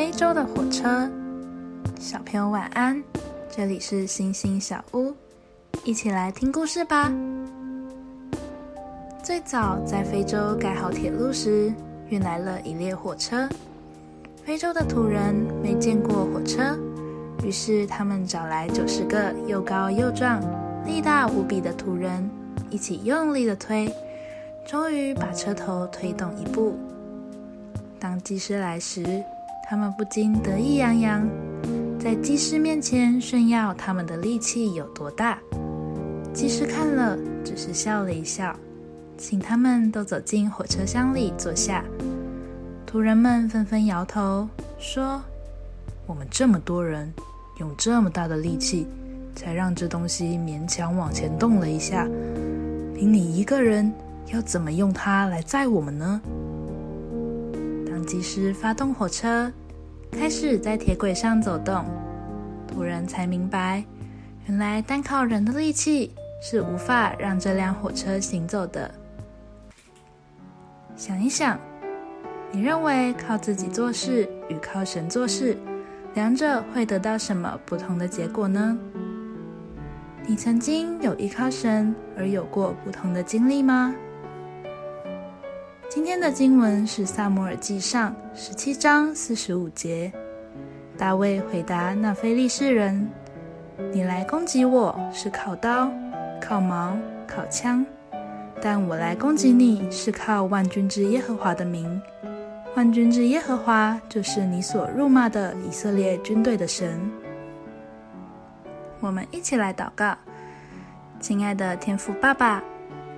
[0.00, 1.06] 非洲的火车，
[2.00, 3.04] 小朋友晚安。
[3.50, 5.14] 这里是星星小屋，
[5.84, 7.12] 一起来听故事吧。
[9.22, 11.70] 最早在非洲盖好铁路时，
[12.08, 13.46] 运来了一列火车。
[14.42, 16.78] 非洲的土人没见过火车，
[17.44, 20.40] 于是他们找来九十个又高又壮、
[20.86, 22.26] 力大无比的土人，
[22.70, 23.94] 一起用力的推，
[24.66, 26.78] 终于把车头推动一步。
[27.98, 29.04] 当技师来时，
[29.70, 31.28] 他们不禁得意洋洋，
[31.96, 35.38] 在技师面前炫耀他们的力气有多大。
[36.34, 38.52] 技师看了，只是笑了一笑，
[39.16, 41.84] 请他们都走进火车厢里坐下。
[42.84, 45.22] 土人们纷纷摇头，说
[46.04, 47.08] ：“我们这么多人，
[47.60, 48.88] 用这么大的力气，
[49.36, 52.08] 才让这东西勉强往前动了一下。
[52.92, 53.92] 凭你一个人，
[54.32, 56.20] 要怎么用它来载我们呢？”
[57.88, 59.52] 当技师发动火车，
[60.12, 61.84] 开始在铁轨上走动。
[62.66, 63.84] 土人才明白，
[64.46, 68.90] 原来单靠人的力气是无法让这辆火车行走的。
[70.94, 71.58] 想一想，
[72.52, 75.56] 你认为靠自己做事与靠神做事，
[76.14, 78.78] 两者会得到什么不同的结果呢？
[80.26, 83.94] 你曾经有依靠神而有过不同的经历吗？
[85.90, 90.12] 今天的经文是《萨摩尔记上》十七章四十五节。
[90.96, 93.10] 大卫回答那非利士人
[93.92, 95.90] ：“你来攻击我是靠刀、
[96.40, 96.96] 靠矛、
[97.26, 97.84] 靠枪，
[98.62, 102.00] 但我来攻击你是靠万军之耶和华的名。
[102.76, 107.00] 万军之耶和华就是你所辱骂的以色列军队的神。”
[109.02, 110.16] 我们一起来祷告：
[111.18, 112.62] 亲爱的天父爸爸，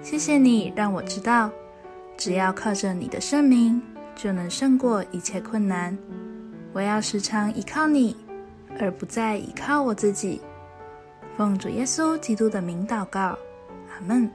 [0.00, 1.50] 谢谢你让我知道。
[2.22, 3.82] 只要靠着你的圣名，
[4.14, 5.98] 就能胜过一切困难。
[6.72, 8.16] 我要时常依靠你，
[8.78, 10.40] 而不再依靠我自己。
[11.36, 13.36] 奉主耶稣基督的名祷告，
[13.90, 14.30] 阿门。